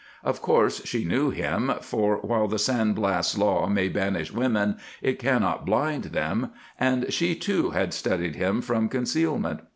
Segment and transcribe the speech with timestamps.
[0.23, 5.19] Of course she knew him, for, while the San Blas law may banish women, it
[5.19, 9.59] cannot blind them, and she, too, had studied him from concealment.